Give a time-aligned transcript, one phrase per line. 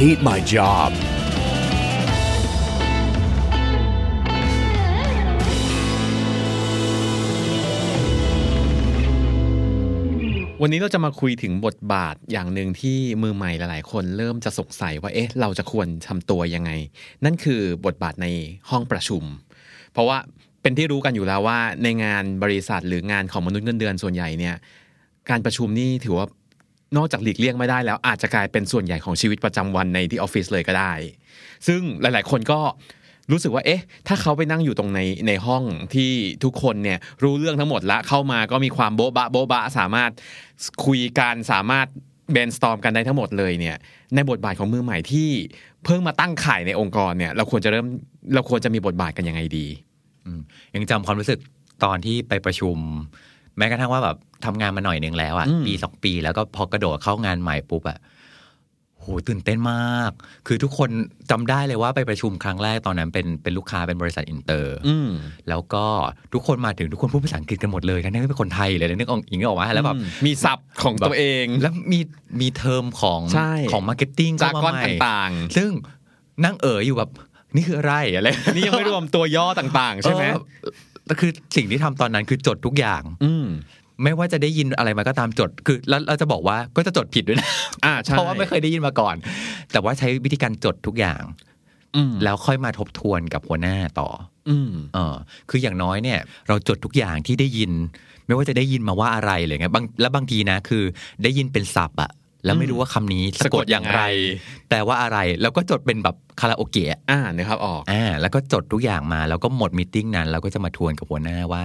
[0.00, 0.90] hate my job.
[10.62, 16.70] วันนี้เราจะมาคุยถึงบทบาทอย่างหนึ่งที่มือใหม่หลาย ๆ คนเริ่มจะสงสัยว่า เอ๊ะ เราจะควรทำตัวยังไง
[17.24, 18.26] นั่นคือบทบาทใน
[18.70, 19.22] ห้องประชุม
[19.92, 20.18] เพราะว่า
[20.62, 24.56] เป็นที่รู้กันอยู่แล้วว่าในงานบริษัทหรืองานของมนุษย์เงินเดือนส่วนใหญ่เนี่ย
[25.30, 26.26] การประชุมนี่ถือว่า
[26.96, 30.92] นอกจากหลีกเลี่ยงไม่ได้แล้วอาจจะกลายเป็นส่วนใหญ่ของชีวิตประจำวันในที่ออฟฟิศเลยก็ได้
[31.66, 32.60] ซึ่งหลาย ๆ คนก็
[33.32, 35.62] รู้สึกว่าเอ๊ะ ถ้าเขาไปนั่งอยู่ตรงในในห้อง
[35.94, 36.10] ที่
[36.44, 40.10] ทุกคนเนี่ยรู้เรื่องทั้งหมดละเข้ามาก็มีความโบ๊ะบะโบ๊ะบะสามารถ
[40.84, 41.86] คุยกันสามารถ
[42.32, 43.76] เบนสตอมกันได้ทั้งหมดเลยเนี่ย
[44.14, 45.30] ในบทบาทของมือใหม่ที่
[45.84, 47.86] เพิ่งมาตั้งไข่ในองค์กรเนี่ยเราควรจะเริ่ม
[48.34, 49.66] เราควรจะมีบทบาทกันยังไงดี
[50.26, 50.40] อืม
[50.74, 51.38] ยังจำความรู้สึก
[51.84, 52.76] ตอนที่ไปประชุม
[53.58, 57.98] แม้กระทั่งว่าแบบทำงานมาหน่อยหนึ่งแล้วอะอืมปีสองปีแล้วก็พอกระโดดเข้างานใหม่ปุ๊บอะ
[59.00, 60.10] โหตื่นเต้นมาก
[60.46, 60.90] คือทุกคน
[61.30, 65.10] จำได้เลยว่าไปประชุมครั้งแรกตอนนั้นเป็นเป็นลูกค้าเป็นบริษัทอินเตอร์อืม
[65.48, 65.84] แล้วก็
[66.32, 69.96] ทุกคนมาถึงทุกคนพูดภาษาอังกฤษกันหมดเลยทั้งที่เป็นคนไทยเลยนึกออกอย่างนี้ออกมาแล้วแบบ
[70.26, 72.00] มีศัพท์ของตัวเอง แล้วมี
[72.40, 75.70] มีเทอมของใช่ของ marketing jargon ต่างๆ ซึ่ง
[76.44, 77.10] นั่งเอ๋ออยู่แบบ
[77.56, 83.46] นี่คืออะไรอะไรๆนี่ยังไม่รวมตัวย่อต่างๆ ใช่ไหมเออแต่ คือสิ่งที่ทำตอนนั้นคือจดทุกอย่าง อืม
[84.02, 87.48] ไม่ว่าจะได้ยินอะไรมาก็ตามจด คือแล้วเราจะบอกว่าก็จะจดผิดด้วยนะ
[87.84, 89.16] อ่าใช่เพราะว่าไม่เคยได้ยินมาก่อน
[89.72, 91.22] แต่ว่าใช้วิธีการจดทุกอย่าง
[91.96, 94.08] อืมแล้วค่อยมาทบทวนกับหัวหน้าต่อ
[94.48, 95.14] อืมเออ
[95.50, 96.18] คืออย่างน้อยเนี่ย
[96.48, 97.70] เราจดทุกอย่างที่ได้ยิน
[98.26, 100.82] ไม่ว่าจะได้ยินมาว่าอะไรเลยไงบางแล้วบางทีนะ คือ
[101.22, 102.10] ได้ยินเป็นศัพท์อะ
[102.46, 104.00] แล้วไม่รู้ว่าคำนี้สะกดอย่างไร
[104.70, 111.64] แต่ว่าอะไร แล้วก็จดเป็นแบบคาราโอเกะอ่านะครับออกอ่าแล้วก็จดทุกอย่างมา แล้วก็หมดมตติ팅นั้นเราก็จะมาทวนกับหัวหน้าว่า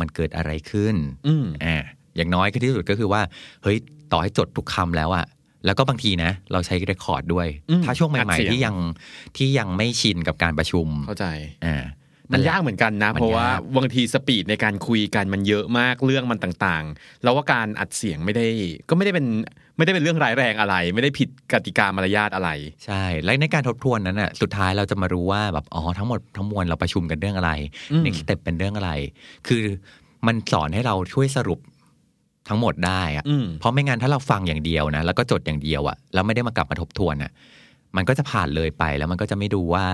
[0.00, 0.94] มันเกิดอะไรขึ้น
[1.26, 1.76] อืมอ่า
[2.16, 3.22] อย่างน้อยก็ที่สุดก็คือว่า
[3.62, 3.76] เฮ้ย
[4.12, 5.26] ต่อให้จดทุกคำแล้วอะ
[5.66, 8.76] แล้วก็บางทีนะ เราใช้เรคคอร์ดด้วยอืมถ้าช่วงอัดใหม่เสียงๆที่ยัง
[9.36, 11.26] ที่ยังไม่ชินกับการประชุมเข้าใจ
[11.66, 11.76] อ่า
[12.32, 18.46] มันแหละยากเหมือนกันนะมันเพราะว่ายากบางทีสปีดในการคุยกันมันเยอะมากเรื่องมันต่างๆ แล้วว่าการอัดเสียงไม่ได้
[18.88, 19.26] ก็ไม่ได้เป็น
[19.76, 22.50] ไม่ได้เป็นเรื่องร้ายแรงอะไร ไม่ได้ผิดกติกามารยาทอะไร
[22.84, 27.52] ใช่ และในการทบทวนนั้นอะสุดท้ายเราจะมารู้ว่าแบบอ๋อทั้งหมดทั้งมวลเราประชุมกันเรื่องอะไร
[27.92, 28.90] อืม next step เป็นเรื่องอะไร
[29.48, 29.64] คือ
[30.26, 31.60] มันสอนให้เราช่วยสรุป
[32.48, 37.30] ทั้งหมดได้อะอืมเพราะไม่งั้นถ้าเราฟังอย่างเดียวนะแล้วก็จดอย่างเดียวอะแล้วไม่ได้มากลับมาทบทวนอะ
[37.96, 39.84] มันก็จะผ่านเลยไปแล้วมันก็จะไม่ดูว่า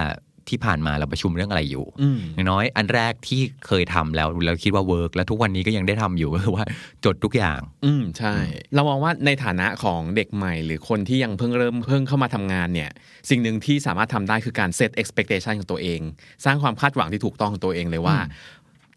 [0.51, 6.65] ที่ผ่านมาเราประชุมเรื่องอะไรอยู่อืมอย่างน้อยอันแรกที่เคยทำแล้วแล้วคิดว่า work แล้วทุกวันนี้ก็ยังได้ทำอยู่ก็คือว่า
[7.05, 8.33] จดทุกอย่าง อืมใช่
[8.75, 12.91] เรามองว่าในฐานะของเด็กใหม่ หรือคนที่ยังเพิ่งเริ่มเพิ่งเข้ามาทำงานเนี่ย
[13.31, 16.01] สิ่งหนึ่งที่สามารถทำได้คือการ set expectation ของตัวเอง
[16.45, 18.19] สร้างความคาดหวังที่ถูกต้องของตัวเองเลยว่า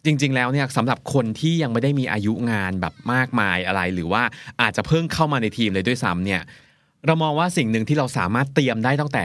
[0.06, 4.23] จริง ๆ แล้วเนี่ยสำหรับคนที่ยังไม่ได้มีอายุงานแบบมากมายอะไร หรือว่า
[4.62, 6.41] อาจจะเพิ่งเข้ามาในทีมเลยด้วยซ้ำเนี่ย
[7.07, 9.23] เรามองว่าสิ่งหนึ่งที่เราสามารถเตรียมได้ตั้งแต่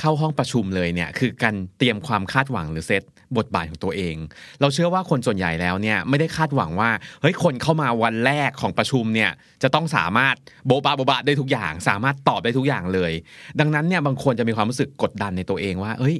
[0.00, 3.02] เข้าห้องประชุมเลยเนี่ยคือการเตรียมความคาดหวังหรือเซต
[3.36, 4.16] บทบาทของตัวเอง
[4.60, 6.90] เราเชื่อว่าคนส่วนใหญ่แล้วเนี่ยไม่ได้คาดหวังว่า
[7.20, 9.30] เฮ้ยคนเข้ามาวันแรกของประชุมเนี่ย
[9.62, 10.34] จะต้องสามารถ
[10.66, 13.12] โบบะโบบะได้ทุกอย่าง สามารถตอบได้ทุกอย่างเลย
[13.60, 16.16] ดังนั้นเนี่ยบางคนจะมีความรู้สึกกดดันในตัวเองว่าเอ้ย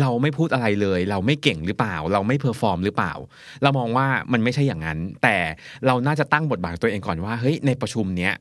[0.00, 3.12] เราไม่พูดอะไรเลย เราไม่เก่งหรือเปล่า เราไม่ perform หรือเปล่า
[3.62, 5.36] เรามองว่ามันไม่ใช่อย่างนั้น แต่
[5.86, 8.34] เราน่าจะตั้งบทบาทของตัวเองก่อนว่าเฮ้ยในประชุมเนี้ย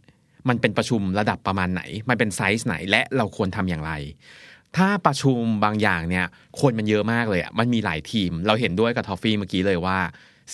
[0.50, 3.92] มันเป็นประชุมระดับประมาณไหน มันเป็นไซส์ไหนและเราควรทำอย่างไร
[4.78, 6.26] ถ้าประชุมบางอย่างเนี่ย
[6.62, 9.98] คนมันเยอะมากเลยอะมันมีหลายทีม เราเห็นด้วยกับทอฟฟี่เมื่อกี้เลยว่า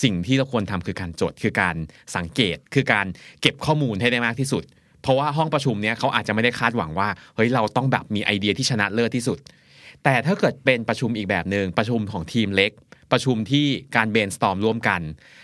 [0.02, 1.76] สิ่งที่เราควรทำคือการจดคือการ
[2.16, 3.06] สังเกต คือการ
[3.40, 4.64] เก็บข้อมูลให้ได้มากที่สุด
[5.02, 9.38] เพราะว่าห้องประชุมเนี่ยเขาอาจจะไม่ได้คาดหวังว่าเฮ้ยเราต้องแบบมีไอเดียที่ชนะเลิศที่สุด
[10.04, 12.72] แต่ถ้าเกิดเป็นประชุมอีกแบบหนึ่งประชุมของทีมเล็ก
[13.12, 13.66] ประชุมที่
[13.96, 15.00] การเบนสตอมร่วมกัน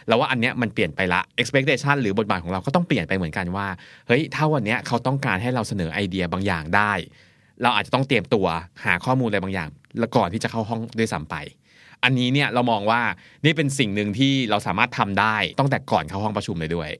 [0.08, 3.66] แล้วว่าอันเนี้ยมันเปลี่ยนไปละ expectation หรือบทบาทของเราก็ต้องเปลี่ยนไปเหมือนกันว่า
[4.06, 6.92] เฮ้ยถ้าวันเนี้ยเขาต้องการให้เราเสนอไอเดียบางอย่างได้
[7.62, 8.46] เราอาจจะต้องเตรียมตัว
[8.84, 9.68] หาข้อมูลอะไรบางอย่าง
[9.98, 11.36] แล้วก่อนที่จะเข้าห้องด้วยซ้ำไป
[12.04, 13.00] อันนี้เนี่ยเรามองว่า
[13.44, 16.90] นี่เป็นสิ่งหนึ่งที่เราสามารถทำได้ตั้งแต่ก่อนเข้าห้องประชุมเลยด้วย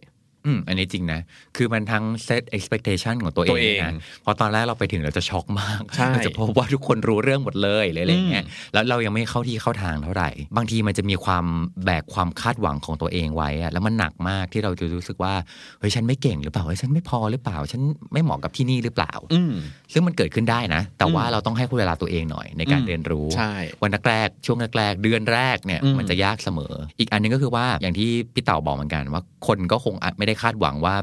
[0.46, 1.20] ออืมอันนี้จริงนะ
[1.56, 11.44] คือมันทั้ง set expectation ของตัวเอตัวเองงนะเพราะตอนแรกเราไปถึงเราจะช็อกมากใช่เราจะพบว่าทุกคนรู้เรื่องหมดเลยหรืออะไรอย่างเงี้ยอืมแล้วเรายังไม่เข้าที่เข้าทางเท่าไหร่ บางทีมันจะมีความ
[11.84, 15.34] แบกความคาดหวังของตัวเองไว้อะแล้วมันหนักมากที่เราจะรู้สึกว่า
[15.80, 17.82] เฮ้ยฉันไม่เก่งหรือเปล่าเฮ้ยฉันไม่พอหรือเปล่า ฉัน
[18.12, 19.54] ไม่เหมาะกับที่นี่หรือเปล่าอืม
[19.92, 23.52] ซึ่งมันเกิดขึ้นได้นะ แต่ว่าอืมเราต้องให้เวลาตัวเองหน่อยในการอืมเรียนรู้ใช่
[23.82, 30.94] วันแรกๆช่วงแรกๆเดือนแรกเนี่ยอืมมันจะยากเสมอ อีกอันหนึงก็คือว่าอย่างที่พี่เต่าบอกเหมือนกันว่าคนก็คงอาจไม่ได้คาดหวังว่า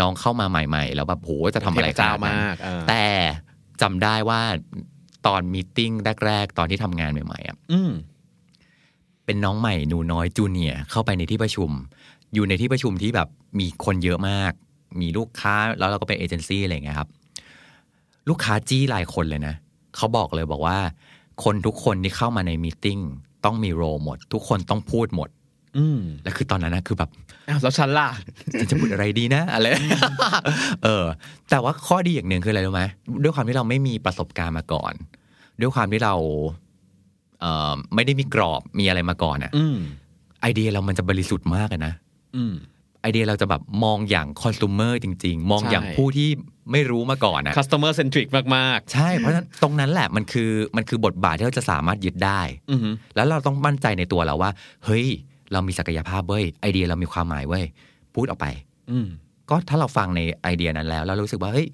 [0.00, 3.04] น้องเข้ามาใหม่ ๆ แล้วแบบโหจะทำอะไรเทพเจ้าขนาดนั้นมากเออแต่
[3.82, 4.40] จำได้ว่า
[5.26, 5.92] ตอน meeting
[6.26, 7.92] แรก ๆ ตอนที่ทำงานใหม่ๆอะอืม
[9.24, 11.70] เป็นน้องใหม่หนูน้อย junior เข้าไปในที่ประชุม
[12.34, 13.28] อยู่ในที่ประชุมที่แบบ
[13.60, 14.52] มีคนเยอะมาก
[15.00, 17.08] มีลูกค้าแล้วเราก็เป็นเอเจนซี่อะไรอย่างเงี้ยครับ
[18.28, 19.54] ลูกค้าจี้หลายคนเลยนะ
[19.96, 20.78] เขาบอกเลยบอกว่า
[21.44, 22.98] คนทุกคนที่เข้ามาใน meeting
[23.44, 25.28] ต้องมี role หมด ทุกคนต้องพูดหมด
[25.78, 27.10] อืมและคือตอนนั้นนะคือแบบ
[27.48, 28.08] อ้าวแล้วฉันล่ะ
[28.60, 29.66] ฉันจะพูดอะไรดีนะอะไร
[30.84, 31.04] เออ
[31.50, 32.82] แต่ว่าข้อดีอย่างหนึ่งคืออะไรรู้ไหม
[33.22, 34.92] ด้วยความที่เราไม่มีประสบการณ์มาก่อน
[35.60, 36.14] ด้วยความที่เรา
[37.40, 39.76] เอ่อไม่ได้มีกรอบมีอะไรมาก่อนอะอืม
[40.42, 41.92] ไอเดียเรามันจะบริสุทธิ์มากเลยนะ
[42.36, 42.54] อืม
[43.02, 46.28] ไอเดียเราจะแบบมองอย่างคอน sumer จริง ๆ มองใช่อย่างผู้ที่
[46.72, 54.50] ไม่รู้มาก่อนอะ customer centric มากใช่ เพราะฉะนั้นตรงนั้นแหละมันคือมันคือบทบาทที่เราจะสามารถยึดได้ๆอือหือแล้วเราต้องมั่นใจในตัวเราว่า
[54.84, 55.06] เฮ้ย
[55.52, 57.64] เรามีศักยภาพเว้ยไอเดียเรามีความหมายเว้ย
[58.14, 58.46] พูดออกไป
[58.90, 59.06] อืม
[59.50, 61.66] ก็ถ้าเราฟังในไอเดียนั้นแล้ว แล้วรู้สึกว่าเฮ้ย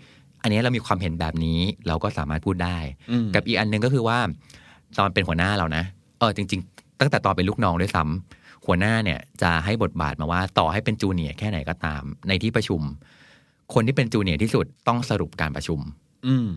[0.43, 2.79] อันนี้เรามีความเห็นแบบนี้เราก็สามารถพูดได้
[3.11, 4.19] อืมกับอีกอันหนึ่งก็คือว่า
[4.99, 5.85] ตอนเป็นหัวหน้าเรานะ
[6.19, 12.81] เออจริง ๆ ตั้งแต่ตอนเป็นลูกน้องด้วยซ้ำหัวหน้าเนี่ยจะให้บทบาทมาว่าต่อให้เป็นจูเนียร์แค่ไหนก็ตาม ในที่ประชุม
[13.75, 15.81] คนที่เป็นจูเนียร์ที่สุดต้องสรุปการประชุม
[16.27, 16.51] อืม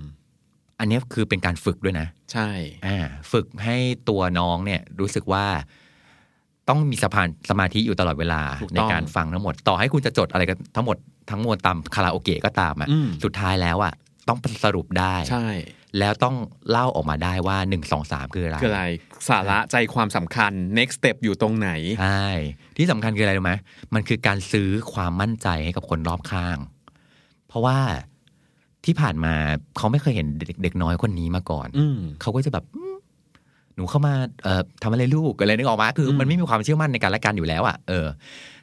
[0.79, 2.49] อันนี้คือเป็นการฝึกด้วยนะ ใช่
[2.85, 2.97] อ่า
[3.31, 3.77] ฝึกให้
[4.09, 5.45] ตัวน้องเนี่ยรู้สึกว่า
[6.69, 10.97] ต้องมีสะพานสมาธิอยู่ตลอดเวลาถูกในต้องการฟังทั้งหมด ต่อให้คุณจะจดอะไรกันทั้งหมด
[11.29, 13.93] ทั้งมวลตามคาราโอเกะก็ตามอะอืมสุดท้ายแล้วอะ
[14.27, 15.47] ต้องสรุปได้ใช่
[15.99, 16.35] แล้วต้อง
[16.69, 18.83] เล่าออกมาได้ว่าหนึ่งสองสามคืออะไรคืออะไร
[19.29, 21.69] สาระใจความสำคัญ next step อยู่ตรงไหน
[22.01, 22.27] ใช่
[22.77, 23.53] ที่สำคัญคืออะไรรู้ไหม
[23.93, 26.57] มันคือการซื้อความมั่นใจให้กับคนรอบข้าง
[27.47, 27.79] เพราะว่า
[28.85, 29.33] ที่ผ่านมา
[29.77, 32.84] เขาไม่เคยเห็นเด็กเด็กน้อยคนนี้มาก่อนอืมเขาก็จะแบบอืม
[33.75, 34.13] หนูเข้ามา
[34.43, 38.07] เอ่อทำอะไรลูกอะไรนึกออกมาคืออมมันไม่มีความเชื่อมั่นในการละกันอยู่แล้วอะ่ะเออ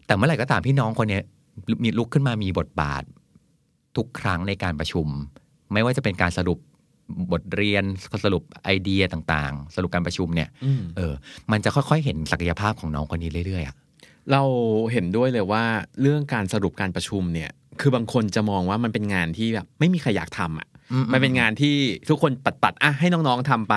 [0.07, 1.23] แต่เมื่อไหร่ก็ตามที่น้องคนเนี้ย
[1.85, 3.03] มีลุกขึ้นมามีบทบาท
[3.97, 5.07] ทุกครั้งในการประชุม
[5.73, 6.59] ไม่ว่าจะเป็นการสรุป
[7.33, 7.85] บทเรียน
[8.25, 11.13] สรุปไอเดียต่างๆ สรุปการประชุมเนี่ยอืมเออ
[11.53, 13.77] มันจะค่อยๆเห็นศักยภาพของน้องคนนี้เรื่อยๆอะ
[14.33, 14.43] เรา
[14.93, 15.65] เห็นด้วยเลยว่า
[16.01, 17.51] เรื่องการสรุปการประชุมเนี่ย
[17.81, 20.72] คือบางคนจะมองว่ามันเป็นงานที่แบบไม่มีใครอยากทำอะอื
[21.03, 21.75] มมันเป็นงานที่
[22.09, 23.75] ทุกคนปัดปัดๆอะให้น้องๆทำไป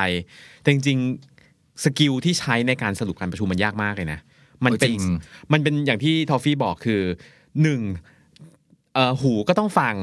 [0.61, 4.19] แต่จริงๆ skill ที่ใช้ในการสรุปการประชุมมันยากมากเลยนะ
[4.65, 5.01] มันเป็นจริง
[5.51, 7.01] มันเป็นอย่างที่ทอฟฟี่บอกคือ
[7.61, 7.81] หนึ่ง
[8.93, 9.95] เอ่อหูก็ต้องฟัง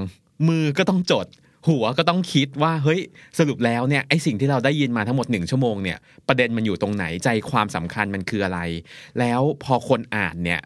[0.49, 1.26] มือก็ต้องจด
[1.69, 3.00] หัวก็ต้องคิดว่าเฮ้ย
[3.38, 5.99] สรุปแล้วเนี่ยไอ้สิ่งที่เราได้ยินมาทั้งหมดหนึ่งชั่วโมงเนี่ย
[6.29, 8.61] ประเด็นมันอยู่ตรงไหนใจความสำคัญมันคืออะไร
[9.19, 10.61] แล้วพอคนอ่านเนี่ย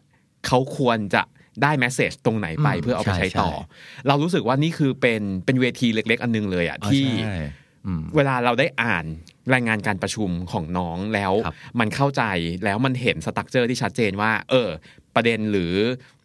[0.45, 1.23] เขาควรจะ
[1.63, 7.37] ได้ message ตรงไหนไปอืมเพื่อเอาไปใช่ใช้ต่อใช่เรารู้สึกว่านี่คือเป็นเป็นเวทีเล็ก ๆ อันนึงเลยอะอ๋อที่ใช่
[7.85, 9.05] อืมเวลาเราได้อ่าน
[9.53, 12.23] รายงานการประชุมของน้องแล้วครับมันเข้าใจ
[12.63, 14.69] แล้วมันเห็น structure ที่ชัดเจนว่า เออ
[15.15, 15.73] ประเด็นหรือ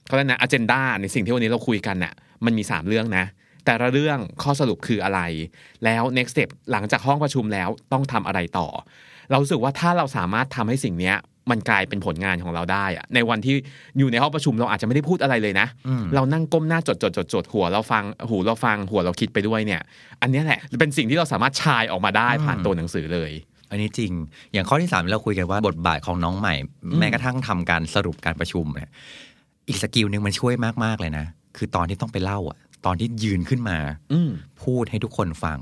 [0.06, 2.14] เขาเรียกนะอ g e n d a ในสิ่งที่วันนี้เราคุยกันน่ะ
[2.44, 3.24] มันมี 3 เรื่องนะ
[3.64, 5.20] แต่ละเรื่องข้อสรุปคืออะไร
[5.84, 8.68] แล้ว next step หลังจากห้องประชุมแล้วต้องทำอะไรต่อ
[9.30, 11.16] เรารู้สึกว่าถ้าเราสามารถทำให้สิ่งเนี้ย
[11.50, 13.54] มันกลายเป็นผลงานของเราได้อะในวันที่
[13.98, 19.80] อยู่ในห้องประชุมเราอาจจะไม่ได้พูดอะไรเลยนะอืมเรานั่งก้มหน้าจดจดจดจดหัวเราฟังหูเราฟังหัวเราคิดไปด้วยเนี่ย
[20.22, 23.32] อันเนี้ยแหละเป็นสิ่งที่เราสามารถชายออกมาได้ผ่านตัวหนังสือเลย
[23.70, 24.12] อันนี้จริง
[24.52, 26.54] อย่างข้อที่สามที่เราคุยกันว่าบทบาทของน้องใหม่
[26.98, 28.90] แม้กระทั่งทำการสรุปการประชุมเนี่ย
[29.68, 33.78] อีกสกิลหนึ่งมันช่วยมาก ๆ เลยนะ คือตอนที่ต้องไปเล่าอะ ตอนที่ยืนขึ้นมา
[34.12, 34.30] อืม
[34.62, 35.58] พูดให้ทุกคนฟัง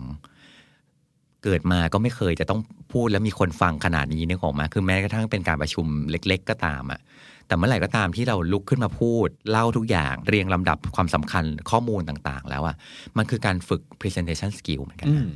[1.45, 2.61] เกิดมาก็ไม่เคยจะต้อง
[2.93, 7.01] พูดแล้วมีคนฟังขนาดนี้นึกออกมาคือแม้กระทั่งเป็นการประชุมเล็ก ๆ ก็ตามอะ
[7.47, 12.77] แต่เมื่อไหร่ก็ตามที่เราลุกขึ้นมาพูด เล่าทุกอย่างเรียงลำดับความสำคัญข้อมูลต่างๆ แล้วอะ
[13.17, 15.29] มันคือการฝึก presentation skill เหมือนกันอืมนะ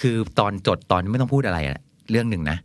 [0.00, 1.78] คือตอนจดตอนไม่ต้องพูดอะไรอะ
[2.10, 2.58] เรื่องหนึ่งนะ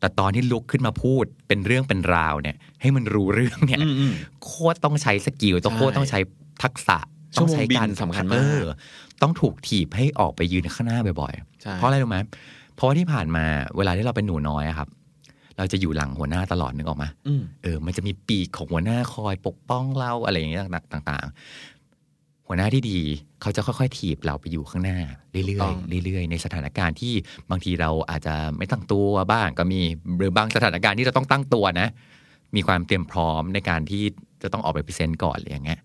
[0.00, 4.12] แต่ตอนที่ลุกขึ้นมาพูดเป็นเรื่องเป็นราวเนี่ย ให้มันรู้เรื่องเนี่ยอืมอืม
[4.44, 6.18] โคตรต้องใช้ skill ต้องใช่โคตรต้องใช้
[6.62, 8.68] ทักษะชั่ ต้วองโมงใช้บินการสำคัญเอมากอ
[9.22, 12.18] ต้องถูกถีบให้ออกไปยืนข้างหน้าบ่อยใช่ๆเพราะอะไรรู้ไหม
[12.74, 13.44] เพราะว่าที่ผ่านมา
[13.76, 14.88] เวลาที่เราเป็นหนูน้อยอะครับ
[15.56, 23.00] เราจะอยู่หลังหัวหน้าตลอดนึกออกมาอืมเออ มันจะมีปีกของหัวหน้าคอยปกป้องเราอะไรอย่างเงี้ยต่างๆ หัวหน้าที่ดี
[23.40, 24.98] เขาจะค่อยๆ ถีบเราไปอยู่ข้างหน้า
[25.32, 27.12] เรื่ถูกต้อองยๆเรื่อยๆ ในสถานการณ์ที่
[27.50, 29.80] บางทีเราอาจจะไม่ตั้งตัวบ้างก็มี
[30.18, 31.88] หรือบางสถานการณ์ที่เราต้องตั้งตัวนะ
[32.56, 34.02] มีความเตรียมพร้อมในการที่
[34.42, 35.80] จะต้องออกไป present ก่อนอะไรอย่างเงี้ย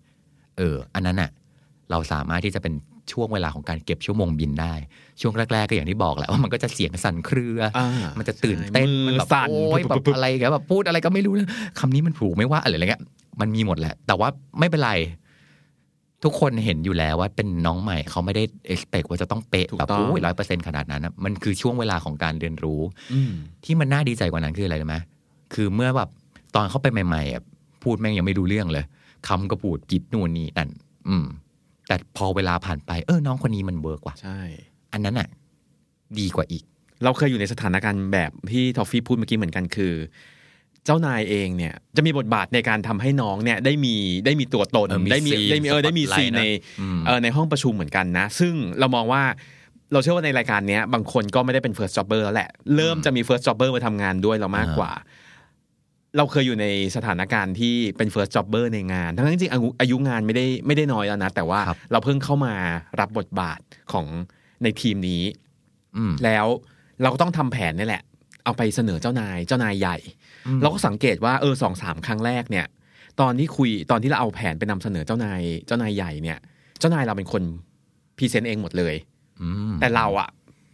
[0.58, 1.30] เออ อันนั้นอะ
[1.90, 2.74] เราสามารถที่จะเป็น
[3.12, 4.74] ช่วงเวลาของการเก็บชั่วโมงบินได้
[5.20, 7.88] ช่วงแรก ๆ ก็อย่างที่บอกแหละว่ามันก็จะเสียงสั่นเครืออ่า
[8.18, 11.48] มันจะตื่นเต้นใช่มันแบบมือสั่นโอ้ยแบบอะไรแกแบบพูดอะไรก็ไม่รู้นะ
[11.78, 13.02] คำนี้มันถูกไหมว่าอะไรอะไรเงี้ย
[13.40, 14.92] มันมีหมดแหละ แต่ว่าไม่เป็นไร
[16.24, 22.80] ทุกคนเห็นอยู่แล้วว่าเป็นน้องใหม่เขาไม่ได้ expect ว่าจะต้องเป๊ะถูกแบบต้องโอ้ยร้อยเปอร์เซ็นต์ขนาดนั้นนะมันคือช่วงเวลาของการเรียนรู้
[23.12, 23.32] อืม
[23.64, 24.96] ที่มันน่าดีใจกว่านั้นคืออะไรรู้ไหม
[25.54, 26.10] คือเมื่อแบบ
[26.54, 27.42] ตอนเข้าไปใหม่ๆอะ
[27.82, 28.84] พูดแม่งยังไม่รู้เรื่องเลย
[29.26, 30.70] คำก็พูดผิดนู่นนี่นั่น
[31.08, 31.26] อืม
[31.88, 34.40] แต่พอเวลาผ่านไป เออ น้องคนนี้มัน work ว่ะใช่
[34.92, 35.28] อันนั้นอะ
[36.18, 36.64] ดีกว่าอีก
[37.04, 39.94] เราเคยอยู่ในสถานการณ์แบบที่ทอฟฟี่พูดเมื่อกี้เหมือนกันคือ
[40.84, 43.94] เจ้านายเองเนี่ยจะมีบทบาทในการทำให้น้องเนี่ยได้มี
[44.24, 46.48] ได้มีตัวตนเออมีได้มี scene ได้มีเออได้มี spotlight ซีนในนะ
[46.80, 49.22] อืมเออในห้องประชุมเหมือนกันนะ ซึ่งเรามองว่า
[49.92, 54.90] เราเชื่อว่าในรายการเนี้ยบางคนก็ไม่ได้เป็น first jobber แล้วแหละ เริ่มจะมี first jobber มาทำงานด้วยเรามากกว่า
[56.16, 62.54] เราเคยอยู่ในสถานการณ์ที่เป็น first jobber ในงาน ทั้งที่จริงๆอายุอายุงานไม่ได้ไม่ได้น้อยแล้วนะ แต่ว่าครับเราเพิ่งเข้ามา
[63.00, 63.60] รับบทบาท
[63.92, 64.06] ของ
[64.62, 65.22] ในทีมนี้
[65.96, 66.46] อืมแล้ว
[67.02, 68.02] เราก็ต้องทำแผนนี่แหละ
[68.44, 69.96] เอาไปเสนอเจ้านายเจ้านายใหญ่
[70.46, 72.66] อืมเราก็สังเกตว่าเออสองสามครั้งแรกเนี่ย
[73.20, 76.38] ตอนที่คุยตอนที่เราเอาแผนไปนำเสนอเจ้านายเจ้านายใหญ่เนี่ย
[76.78, 77.42] เจ้านายเราเป็นคน
[78.16, 78.94] present เองหมดเลย
[79.40, 80.28] อืมแต่เราอะ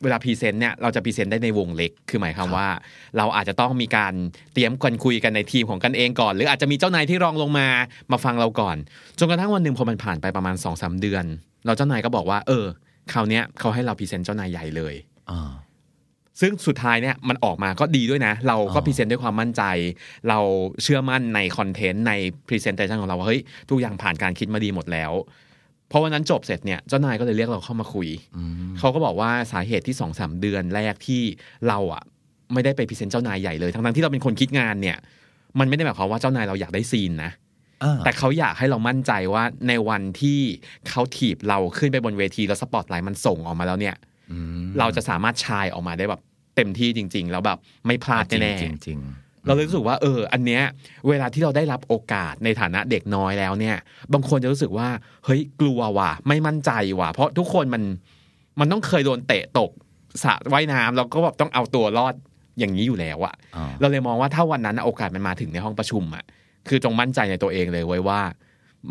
[0.05, 2.69] เวลา present เนี่ยเราจะ present ได้ในวงเล็ก คือหมายความว่า
[3.17, 4.15] เราอาจจะต้องมีการ
[4.55, 7.69] เตรียมกันคุยกันในทีมของกันเองก่อน หรืออาจจะมีเจ้านายที่รองลงมา
[8.13, 8.77] มาฟังเราก่อน
[9.19, 11.25] จนกระทั่งวันหนึ่งพอมันผ่านไปประมาณสองสามเดือน
[11.67, 12.65] เราเจ้านายก็บอกว่า เออ
[13.13, 14.95] คราวเนี้ยเขาให้เรา present เจ้านายใหญ่เลย
[15.31, 15.51] อ่า
[16.41, 19.63] ซึ่งสุดท้ายเนี่ยมันออกมาก็ดีด้วยนะ เราก็อ๋อ present ด้วยความมั่นใจ
[20.29, 20.39] เรา
[20.83, 22.13] เชื่อมั่นใน content ใน
[22.49, 25.13] presentation ของเราว่าเฮ้ยทุกอย่างผ่านการคิดมาดีหมดแล้ว
[25.91, 31.23] พอวันนั้นจบเสร็จเนี่ยเจ้านายก็เลยเรียกเราเข้ามาคุยอืมเขาก็บอกว่าสาเหตุที่สองสามเดือนแรกที่
[31.69, 32.03] เราอะ
[32.53, 34.99] ไม่ได้ไป present เจ้านายใหญ่เลย ทั้งๆที่เราเป็นคนคิดงานเนี่ย
[35.59, 37.31] มันไม่ได้หมายความว่าเจ้านายเราอยากได้ scene นะ
[37.83, 40.41] อ่าแต่เขาอยากให้เรามั่นใจว่าในวันที่
[40.89, 43.97] เขาถีบเราขึ้นไปบนเวทีแล้วสปอตไลท์มันส่องออกมาแล้วเนี่ย
[44.33, 46.21] อืมเราจะสามารถ shine ออกมาได้แบบ
[46.57, 50.63] เต็มที่จริง ๆ แล้วแบบไม่พลาดแน่จริงจริงๆ เราเลยรู้สึกว่าเอออันเนี้ย
[51.09, 53.77] เวลาที่เราได้รับโอกาสในฐานะเด็กน้อยแล้วเนี่ย
[54.13, 54.89] บางคนจะรู้สึกว่า
[55.25, 56.71] เฮ้ยกลัวว่ะไม่มั่นใจ
[57.01, 57.83] ว่ะ เพราะทุกคนมัน
[58.61, 59.71] มันต้องเคยโดนเตะตก
[60.25, 62.15] สระว่ายน้ำแล้วก็แบบต้องเอาตัวรอด
[62.59, 66.25] อย่างนี้อยู่แล้วอะอ่าเราเลยมองว่าถ้าวันนั้นโอกาสมันมาถึงในห้องประชุมอะ
[66.69, 68.21] คือจงมั่นใจในตัวเองเลยไว้ยว่า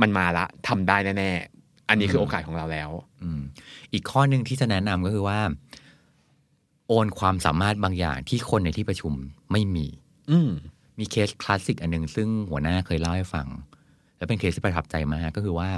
[0.01, 2.89] มันมาละทำได้แน่ๆอันนี้คือโอกาสของเราแล้ว
[3.24, 3.41] อืม
[3.93, 5.39] อีกข้อหนึ่งที่จะแนะนำก็คือว่า
[6.88, 9.13] โอนความสามารถบางอย่างที่คนในที่ประชุม
[9.51, 10.02] ไม่มีอื
[10.47, 10.49] ม
[10.99, 13.47] มีเคสคลาสสิกอันหนึ่งซึ่งหัวหน้าเคยเล่าให้ฟัง
[14.17, 15.69] แล้วเป็นเคสที่ประทับใจมากก็คือว่า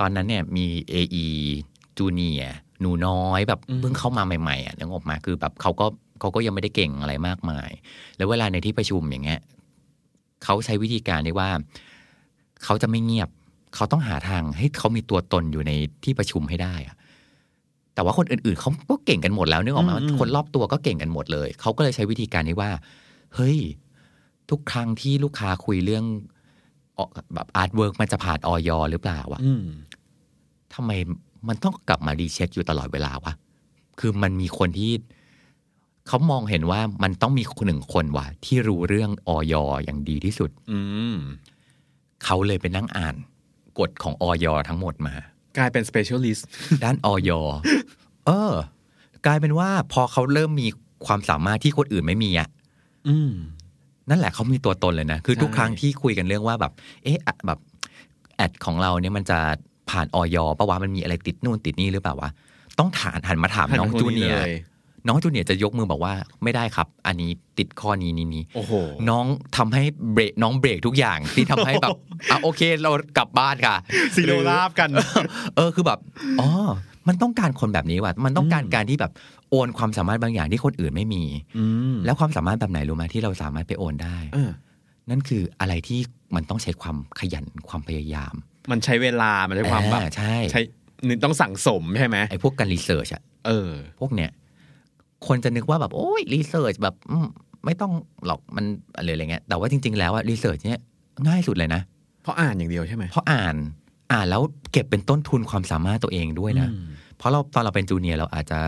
[0.00, 1.26] ตอนนั้นเนี่ยมี AE
[1.98, 2.44] จูเนีย
[2.80, 5.86] หนูน้อยแบบอืมเพิ่งเข้ามาใหม่ๆอะนึกออกมาคือแบบเขาก็
[6.20, 7.70] เขาก็ยังไม่ได้เก่งอะไรมากมาย
[8.16, 9.40] แล้วเวลาในที่ประชุมอย่างเงี้ย
[10.44, 11.50] เขาใช้วิธีการที่ว่า
[12.64, 13.28] เขาจะไม่เงียบ
[13.74, 15.72] เขาต้องหาทางให้เขามีตัวตนอยู่ใน
[16.04, 16.96] ที่ประชุมให้ได้อะ
[17.94, 22.70] แต่ว่าคนอื่นๆเขาก็เก่งกันหมดแล้วนึกออกไหมว่าอืมคนรอบตัวก็เก่งกันหมดเลย เขาก็เลยใช้วิธีการนี้ว่า
[23.34, 23.58] เฮ้ย
[24.50, 26.04] ทุกครั้งที่ลูกค้าคุยเรื่อง
[26.94, 29.64] เอ่อแบบ artwork มันจะผ่านอย.หรือเปล่าวะอืม
[30.74, 30.90] ทำไม
[31.48, 33.32] มันต้องกลับมา recheck อยู่ตลอดเวลาวะ
[34.00, 34.92] คือมันมีคนที่
[36.08, 40.78] เขามองเห็นว่ามันต้องมีคนหนึ่งคนว่ะที่รู้เรื่องอย.อย่างดีที่สุด อื
[41.14, 41.16] ม
[42.24, 43.14] เขาเลยไปนั่งอ่าน
[43.78, 45.14] กฎของออยทั้งหมดมา
[45.56, 46.42] กลายเป็น specialist
[46.84, 47.30] ด้านออย
[48.26, 48.54] เออ
[49.26, 50.68] กลายเป็นว่าพอเขาเริ่มมี
[51.06, 52.48] ความสามารถที่คนอื่นไม่มีอะ
[53.08, 53.32] อืม
[54.10, 56.72] นั่นแหละเขามีตัวตนเลยนะ คือใช่ทุกครั้งที่คุยกันเรื่องว่าแบบ
[57.04, 57.58] เอ๊ะอะแบบ
[58.36, 59.38] แอดของเราเนี่ยมันจะ
[59.90, 62.30] ผ่านออยปะวะมันมีอะไรติดนู่นติดนี่หรือเปล่าวะ
[62.78, 64.54] ต้องถามหันมาถามน้องหัมาจูคเนียร์เลย
[65.06, 68.72] น้องจูเนียร์จะยกมือบอกว่าไม่ได้ครับ อันนี้ติดข้อนี้นี้นี้โอ้โห
[69.08, 69.24] น้อง
[69.56, 69.82] ทำให้
[70.12, 71.96] เบรกน้องเบรกทุกอย่างที่ทำให้แบบ
[72.30, 73.76] อะโอเคเรากลับบ้านค่ะ
[74.14, 74.88] ซีโรราบกัน
[75.56, 75.98] เออคือแบบ
[76.40, 76.48] อ๋อ
[77.08, 79.12] มันต้องการคนแบบนี้ว่ะมันต้องการอืมการที่แบบ
[79.50, 81.24] โอนความสามารถบางอย่างที่คนอื่นไม่มี
[81.58, 84.50] อืมแล้วความสามารถแบบไหนรู้ไหมที่เราสามารถไปโอนได้เออ
[85.10, 86.00] นั่นคืออะไรที่
[86.34, 88.34] มันต้องใช้ความขยันความพยายาม
[88.70, 90.60] มันใช้เวลามันใช้ความแบบอ่ใช่ใช้
[91.08, 94.30] นึกต้องสั่งสมใช่ไหมไอ้พวกการ research อะเออ พวกเนี้ย
[95.26, 97.26] คนจะนึกว่าแบบโอ้ย research แบบอืม
[97.64, 97.92] ไม่ต้อง
[98.26, 98.64] หรอกมัน
[98.96, 100.82] อะไรอะไรเงี้ยแต่ว่าจริง ๆ แล้วอะ research เนี่ย
[101.28, 101.82] ง่ายสุดเลยนะ
[102.22, 103.56] เพราะอ่านอย่างเดียวใช่ไหมเพราะอ่าน
[104.12, 104.42] อ่านแล้ว
[104.72, 106.86] เก็บเป็นต้นทุนความสามารถตัวเองด้วยนะอืม
[107.18, 108.58] เพราะเราตอนเราเป็น junior เราอาจจะ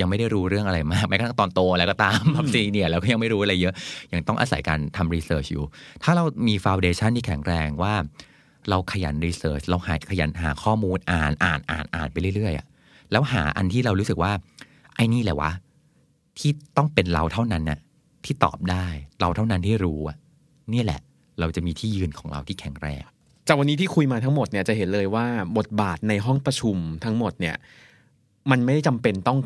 [0.00, 3.74] ยังไม่ได้รู้เรื่องอะไรมากแม้กระทั่งตอนโตแล้วก็ตามแบบ senior เราก็ยังไม่รู้อะไรเยอะ
[4.12, 5.64] ยังต้องอาศัยการทำ research อยู่
[6.02, 7.94] ถ้าเรามีฟ u วเดชันที่แข็งแรงว่า
[8.70, 12.66] เราขยันรีเสิร์ชเราหาขยันหาข้อมูลอ่านอ่านอ่านอ่านไปเรื่อยๆอะ
[13.12, 14.32] แล้วหาอันที่เรารู้สึกว่า
[14.96, 15.50] ไอ้นี่แหละวะ
[16.38, 17.78] ที่ต้องเป็นเราเท่านั้นน่ะ
[18.24, 18.86] ที่ตอบได้
[19.20, 20.16] เราเท่านั้นที่รู้อะ
[20.70, 21.00] เนี่ยแหละ
[21.40, 23.04] เราจะมีที่ยืนของเราที่แข็งแรง
[23.48, 25.26] จากวันนี้ที่คุยมาทั้งหมดเนี่ยจะเห็นเลยว่า
[25.58, 27.56] บทบาทในห้องประชุมทั้งหมดเนี่ย
[28.50, 29.38] มันไม่ได้จำเป็นต้อง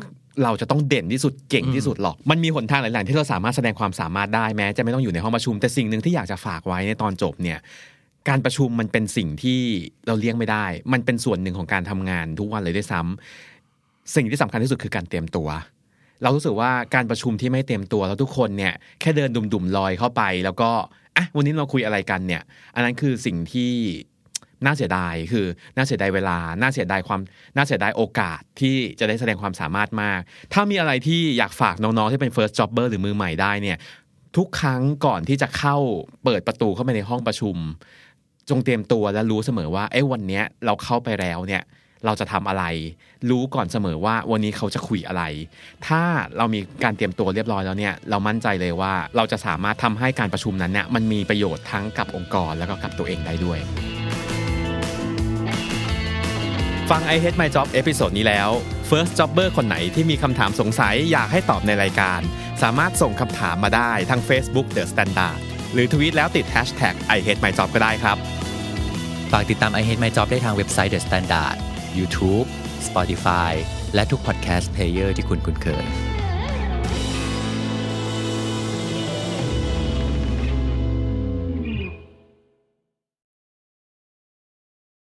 [0.43, 7.59] เราจะต้องเด่นที่สุดเก่งที่สุดหรอก มันมีหนทางหลาย ๆ ที่เราสามารถแสดงความสามารถได้แม้ จะไม่ต้องอยู่ในห้องประชุม แต่สิ่งหนึ่งที่อยากจะฝากไว้ในตอนจบเนี่ย
[8.29, 9.59] การประชุมมันเป็นสิ่งที่
[10.07, 15.47] เราเลี่ยงไม่ได้ มันเป็นส่วนหนึ่งของการทำงานทุกวันเลยด้วยซ้ำสิ่งที่สำคัญที่สุดคือการเตรียมตัว
[16.23, 20.69] เรารู้สึกว่าการประชุมที่ไม่เตรียมตัวแล้วทุกคนเนี่ยแค่เดินดุ่มๆลอยเข้าไป แล้วก็
[21.21, 22.41] อะวันนี้เราคุยอะไรกันเนี่ย
[22.75, 23.71] อันนั้นคือสิ่งที่
[24.65, 27.19] น่าเสียดายคือน่าเสียดายเวลา น่าเสียดายความ
[27.55, 30.19] น่าเสียดายโอกาสที่จะได้แสดงความสามารถมาก
[30.53, 33.77] ถ้ามีอะไรที่อยากฝากน้องๆที่เป็น first jobber หรือมือใหม่ได้เนี่ย
[34.37, 35.77] ทุกครั้งก่อนที่จะเข้า
[36.23, 37.55] เปิดประตูเข้าไปในห้องประชุม
[38.49, 41.61] จงเตรียมตัวและรู้เสมอว่า เอ้วันนี้เราเข้าไปแล้วเนี่ย
[42.05, 42.63] เราจะทำอะไร
[43.29, 45.23] รู้ก่อนเสมอว่าวันนี้เขาจะคุยอะไร
[45.87, 46.01] ถ้า
[46.37, 53.59] เรามีการเตรียมตัวเรียบร้อยแล้วเนี่ยเรามั่นใจเลยว่าเราจะสามารถทำให้การประชุมนั้นเนี่ยมันมีประโยชน์ทั้งกับองค์กรแล้วก็กับตัวเองได้ด้วย
[56.89, 58.49] ฟัง I Hate My Job episode นี้แล้ว
[58.89, 62.19] First Jobber คนไหนที่มีคำถามสงสัยอยากให้ตอบในรายการ
[62.63, 65.37] สามารถส่งคำถามมาได้ทาง Facebook The Standard
[65.73, 68.17] หรือทวีตแล้วติด Hashtag I Hate My Job ก็ได้ครับ
[69.31, 71.57] ฝากติดตาม I Hate My Job ได้ทางเว็บไซต์ The Standard
[71.97, 72.47] YouTube
[72.87, 73.53] Spotify
[73.95, 75.85] และทุก podcast player ที่คุณคุ้นเคย